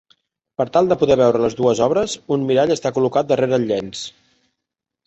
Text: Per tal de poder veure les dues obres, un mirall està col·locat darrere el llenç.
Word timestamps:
Per 0.61 0.65
tal 0.77 0.89
de 0.91 0.97
poder 1.01 1.17
veure 1.21 1.43
les 1.43 1.57
dues 1.61 1.83
obres, 1.89 2.17
un 2.37 2.49
mirall 2.49 2.77
està 2.79 2.95
col·locat 2.97 3.31
darrere 3.35 3.59
el 3.61 3.71
llenç. 3.75 4.07